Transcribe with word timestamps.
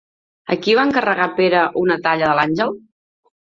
A 0.55 0.55
qui 0.63 0.73
va 0.79 0.85
encarregar 0.91 1.27
Pere 1.41 1.63
una 1.83 1.99
talla 2.09 2.33
de 2.33 2.35
l'àngel? 2.43 2.77